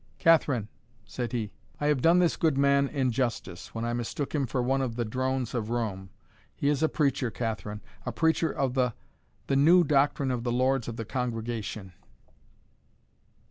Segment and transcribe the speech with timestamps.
[0.17, 0.67] "Catherine,"
[1.05, 4.81] said he, "I have done this good man injustice, when I mistook him for one
[4.81, 6.09] of the drones of Rome.
[6.55, 8.95] He is a preacher, Catherine a preacher of the
[9.45, 11.93] the new doctrine of the Lords of the Congregation."